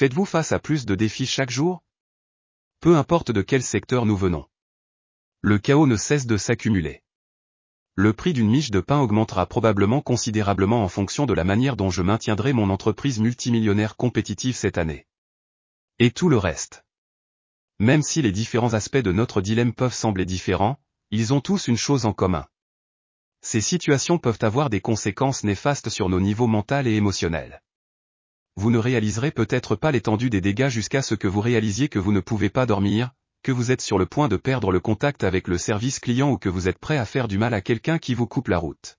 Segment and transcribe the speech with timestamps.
[0.00, 1.84] Faites-vous face à plus de défis chaque jour?
[2.80, 4.46] Peu importe de quel secteur nous venons.
[5.42, 7.02] Le chaos ne cesse de s'accumuler.
[7.96, 11.90] Le prix d'une miche de pain augmentera probablement considérablement en fonction de la manière dont
[11.90, 15.06] je maintiendrai mon entreprise multimillionnaire compétitive cette année.
[15.98, 16.82] Et tout le reste.
[17.78, 20.80] Même si les différents aspects de notre dilemme peuvent sembler différents,
[21.10, 22.46] ils ont tous une chose en commun.
[23.42, 27.60] Ces situations peuvent avoir des conséquences néfastes sur nos niveaux mental et émotionnels.
[28.60, 32.12] Vous ne réaliserez peut-être pas l'étendue des dégâts jusqu'à ce que vous réalisiez que vous
[32.12, 35.48] ne pouvez pas dormir, que vous êtes sur le point de perdre le contact avec
[35.48, 38.12] le service client ou que vous êtes prêt à faire du mal à quelqu'un qui
[38.12, 38.98] vous coupe la route.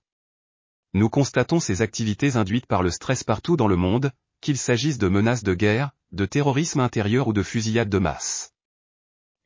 [0.94, 5.06] Nous constatons ces activités induites par le stress partout dans le monde, qu'il s'agisse de
[5.06, 8.54] menaces de guerre, de terrorisme intérieur ou de fusillades de masse.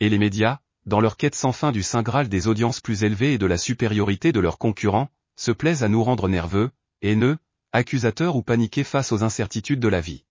[0.00, 3.34] Et les médias, dans leur quête sans fin du Saint Graal des audiences plus élevées
[3.34, 6.70] et de la supériorité de leurs concurrents, se plaisent à nous rendre nerveux,
[7.02, 7.36] haineux,
[7.76, 10.24] accusateurs ou paniqués face aux incertitudes de la vie.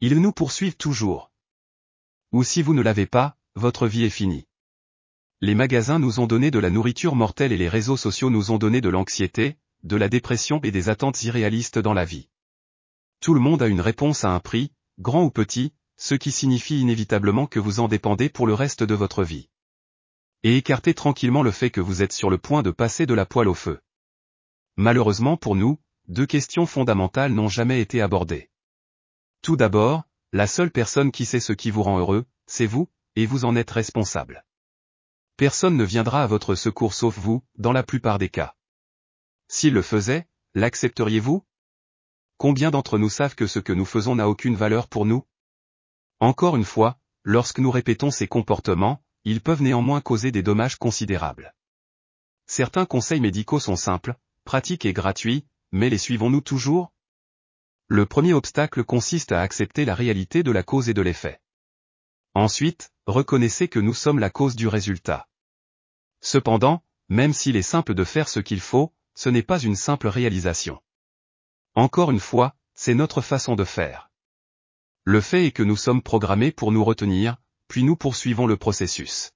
[0.00, 1.30] Ils nous poursuivent toujours.
[2.32, 4.46] Ou si vous ne l'avez pas, votre vie est finie.
[5.40, 8.58] Les magasins nous ont donné de la nourriture mortelle et les réseaux sociaux nous ont
[8.58, 12.28] donné de l'anxiété, de la dépression et des attentes irréalistes dans la vie.
[13.20, 16.80] Tout le monde a une réponse à un prix, grand ou petit, ce qui signifie
[16.80, 19.48] inévitablement que vous en dépendez pour le reste de votre vie.
[20.42, 23.26] Et écartez tranquillement le fait que vous êtes sur le point de passer de la
[23.26, 23.80] poêle au feu.
[24.76, 28.50] Malheureusement pour nous, deux questions fondamentales n'ont jamais été abordées.
[29.42, 33.26] Tout d'abord, la seule personne qui sait ce qui vous rend heureux, c'est vous, et
[33.26, 34.44] vous en êtes responsable.
[35.36, 38.56] Personne ne viendra à votre secours sauf vous, dans la plupart des cas.
[39.48, 41.44] S'il le faisait, l'accepteriez-vous?
[42.38, 45.26] Combien d'entre nous savent que ce que nous faisons n'a aucune valeur pour nous?
[46.20, 51.54] Encore une fois, lorsque nous répétons ces comportements, ils peuvent néanmoins causer des dommages considérables.
[52.46, 56.92] Certains conseils médicaux sont simples, pratiques et gratuits, mais les suivons-nous toujours?
[57.88, 61.40] Le premier obstacle consiste à accepter la réalité de la cause et de l'effet.
[62.34, 65.26] Ensuite, reconnaissez que nous sommes la cause du résultat.
[66.20, 70.08] Cependant, même s'il est simple de faire ce qu'il faut, ce n'est pas une simple
[70.08, 70.80] réalisation.
[71.74, 74.10] Encore une fois, c'est notre façon de faire.
[75.04, 79.32] Le fait est que nous sommes programmés pour nous retenir, puis nous poursuivons le processus.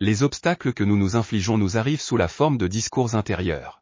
[0.00, 3.79] Les obstacles que nous nous infligeons nous arrivent sous la forme de discours intérieurs.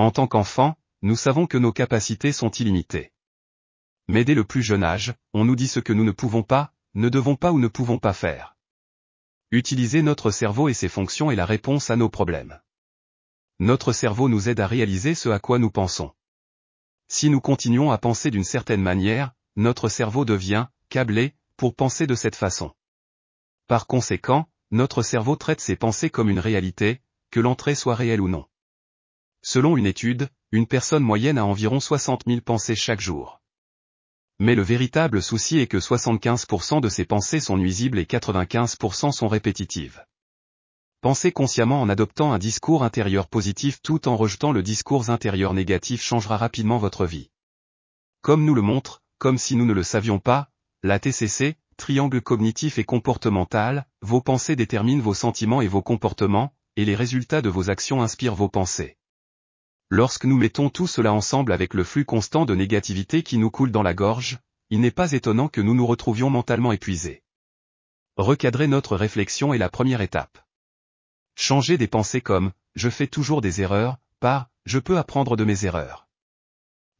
[0.00, 3.12] En tant qu'enfants, nous savons que nos capacités sont illimitées.
[4.08, 6.72] Mais dès le plus jeune âge, on nous dit ce que nous ne pouvons pas,
[6.94, 8.56] ne devons pas ou ne pouvons pas faire.
[9.50, 12.62] Utiliser notre cerveau et ses fonctions est la réponse à nos problèmes.
[13.58, 16.14] Notre cerveau nous aide à réaliser ce à quoi nous pensons.
[17.08, 22.14] Si nous continuons à penser d'une certaine manière, notre cerveau devient, câblé, pour penser de
[22.14, 22.72] cette façon.
[23.66, 28.28] Par conséquent, notre cerveau traite ses pensées comme une réalité, que l'entrée soit réelle ou
[28.28, 28.46] non.
[29.42, 33.40] Selon une étude, une personne moyenne a environ 60 000 pensées chaque jour.
[34.38, 39.28] Mais le véritable souci est que 75% de ces pensées sont nuisibles et 95% sont
[39.28, 40.04] répétitives.
[41.00, 46.02] Pensez consciemment en adoptant un discours intérieur positif tout en rejetant le discours intérieur négatif
[46.02, 47.30] changera rapidement votre vie.
[48.20, 50.50] Comme nous le montre, comme si nous ne le savions pas,
[50.82, 56.84] la TCC, triangle cognitif et comportemental, vos pensées déterminent vos sentiments et vos comportements, et
[56.84, 58.98] les résultats de vos actions inspirent vos pensées.
[59.92, 63.72] Lorsque nous mettons tout cela ensemble avec le flux constant de négativité qui nous coule
[63.72, 64.38] dans la gorge,
[64.70, 67.24] il n'est pas étonnant que nous nous retrouvions mentalement épuisés.
[68.16, 70.38] Recadrer notre réflexion est la première étape.
[71.34, 75.64] Changer des pensées comme⁇ je fais toujours des erreurs⁇ par⁇ je peux apprendre de mes
[75.64, 76.06] erreurs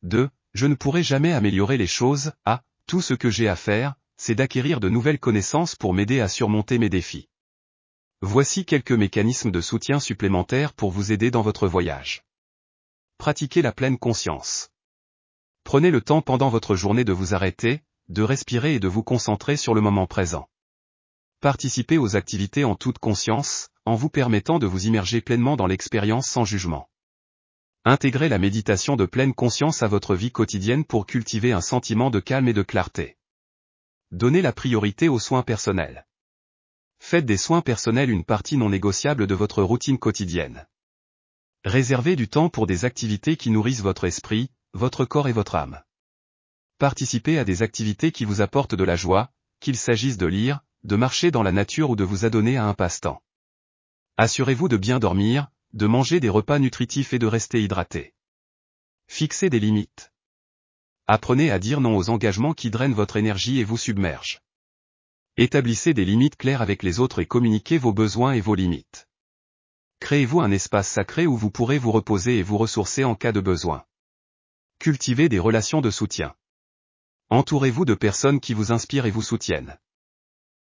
[0.09, 3.95] ⁇2 je ne pourrai jamais améliorer les choses, ah, tout ce que j'ai à faire,
[4.17, 7.29] c'est d'acquérir de nouvelles connaissances pour m'aider à surmonter mes défis.
[8.21, 12.25] Voici quelques mécanismes de soutien supplémentaires pour vous aider dans votre voyage.
[13.20, 14.70] Pratiquez la pleine conscience.
[15.62, 19.58] Prenez le temps pendant votre journée de vous arrêter, de respirer et de vous concentrer
[19.58, 20.48] sur le moment présent.
[21.41, 26.28] Participez aux activités en toute conscience, en vous permettant de vous immerger pleinement dans l'expérience
[26.28, 26.88] sans jugement.
[27.84, 32.20] Intégrez la méditation de pleine conscience à votre vie quotidienne pour cultiver un sentiment de
[32.20, 33.19] calme et de clarté.
[34.12, 36.06] Donnez la priorité aux soins personnels.
[36.99, 40.66] Faites des soins personnels une partie non négociable de votre routine quotidienne.
[41.67, 45.83] Réservez du temps pour des activités qui nourrissent votre esprit, votre corps et votre âme.
[46.79, 49.31] Participez à des activités qui vous apportent de la joie,
[49.61, 52.73] qu'il s'agisse de lire, de marcher dans la nature ou de vous adonner à un
[52.73, 53.23] passe-temps.
[54.17, 58.15] Assurez-vous de bien dormir, de manger des repas nutritifs et de rester hydraté.
[59.07, 60.15] Fixez des limites.
[61.07, 64.41] Apprenez à dire non aux engagements qui drainent votre énergie et vous submergent.
[65.37, 69.10] Établissez des limites claires avec les autres et communiquez vos besoins et vos limites.
[70.00, 73.41] Créez-vous un espace sacré où vous pourrez vous reposer et vous ressourcer en cas de
[73.41, 73.85] besoin.
[74.81, 76.35] Cultivez des relations de soutien.
[77.29, 79.79] Entourez-vous de personnes qui vous inspirent et vous soutiennent.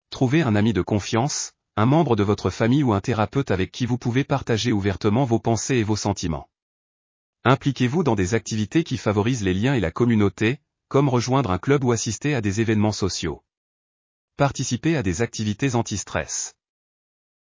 [0.10, 3.86] Trouvez un ami de confiance, un membre de votre famille ou un thérapeute avec qui
[3.86, 6.50] vous pouvez partager ouvertement vos pensées et vos sentiments.
[7.46, 11.84] Impliquez-vous dans des activités qui favorisent les liens et la communauté, comme rejoindre un club
[11.84, 13.44] ou assister à des événements sociaux.
[14.36, 16.56] Participez à des activités anti-stress.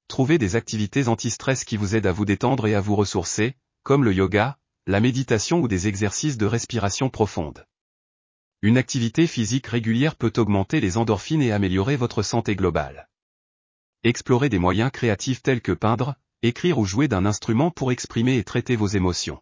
[0.07, 4.03] Trouvez des activités anti-stress qui vous aident à vous détendre et à vous ressourcer, comme
[4.03, 7.65] le yoga, la méditation ou des exercices de respiration profonde.
[8.61, 13.09] Une activité physique régulière peut augmenter les endorphines et améliorer votre santé globale.
[14.03, 18.43] Explorez des moyens créatifs tels que peindre, écrire ou jouer d'un instrument pour exprimer et
[18.43, 19.41] traiter vos émotions.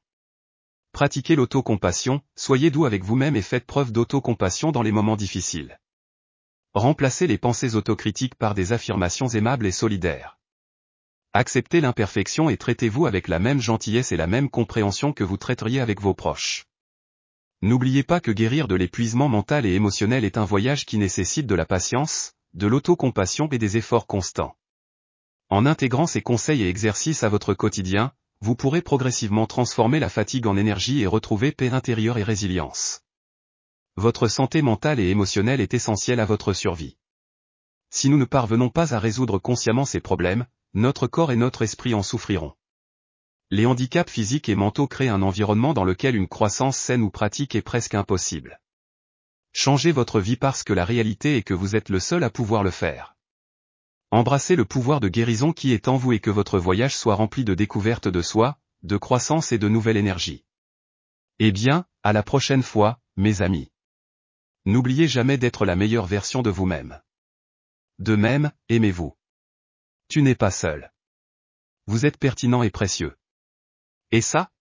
[0.92, 5.80] Pratiquez l'autocompassion, soyez doux avec vous-même et faites preuve d'autocompassion dans les moments difficiles.
[6.74, 10.40] Remplacez les pensées autocritiques par des affirmations aimables et solidaires.
[11.38, 15.82] Acceptez l'imperfection et traitez-vous avec la même gentillesse et la même compréhension que vous traiteriez
[15.82, 16.64] avec vos proches.
[17.62, 21.54] N'oubliez pas que guérir de l'épuisement mental et émotionnel est un voyage qui nécessite de
[21.54, 24.56] la patience, de l'autocompassion et des efforts constants.
[25.50, 30.48] En intégrant ces conseils et exercices à votre quotidien, vous pourrez progressivement transformer la fatigue
[30.48, 33.02] en énergie et retrouver paix intérieure et résilience.
[33.98, 36.96] Votre santé mentale et émotionnelle est essentielle à votre survie.
[37.90, 41.94] Si nous ne parvenons pas à résoudre consciemment ces problèmes, notre corps et notre esprit
[41.94, 42.54] en souffriront.
[43.50, 47.56] Les handicaps physiques et mentaux créent un environnement dans lequel une croissance saine ou pratique
[47.56, 48.60] est presque impossible.
[49.54, 52.62] Changez votre vie parce que la réalité est que vous êtes le seul à pouvoir
[52.62, 53.16] le faire.
[54.12, 57.45] Embrassez le pouvoir de guérison qui est en vous et que votre voyage soit rempli
[57.45, 60.44] de découvertes de soi, de croissance et de nouvelle énergie.
[61.39, 63.71] Eh bien, à la prochaine fois, mes amis.
[64.66, 67.01] N'oubliez jamais d'être la meilleure version de vous-même.
[68.00, 69.16] De même, aimez-vous.
[70.07, 70.92] Tu n'es pas seul.
[71.88, 73.18] Vous êtes pertinent et précieux.
[74.12, 74.52] Et ça,